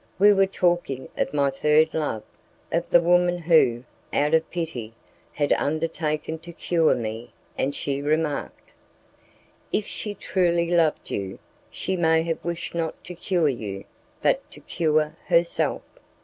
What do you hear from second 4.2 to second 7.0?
of pity, had undertaken to cure